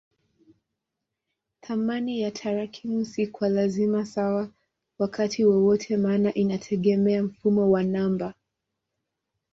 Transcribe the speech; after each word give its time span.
Thamani 1.61 2.21
ya 2.21 2.31
tarakimu 2.31 3.05
si 3.05 3.27
kwa 3.27 3.49
lazima 3.49 4.05
sawa 4.05 4.49
wakati 4.99 5.45
wowote 5.45 5.97
maana 5.97 6.33
inategemea 6.33 7.23
mfumo 7.23 7.71
wa 7.71 7.83
namba. 7.83 8.33